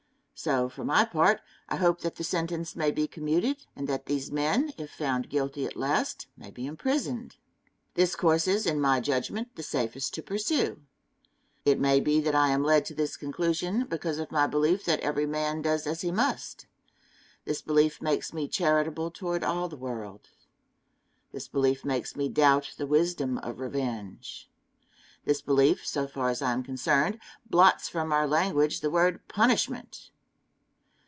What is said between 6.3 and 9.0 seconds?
may be imprisoned. This course is, in